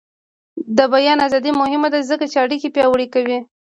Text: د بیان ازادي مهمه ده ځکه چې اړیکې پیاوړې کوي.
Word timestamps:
د 0.77 0.79
بیان 0.93 1.19
ازادي 1.27 1.51
مهمه 1.61 1.87
ده 1.93 1.99
ځکه 2.09 2.25
چې 2.31 2.37
اړیکې 2.43 2.69
پیاوړې 2.75 3.07
کوي. 3.13 3.39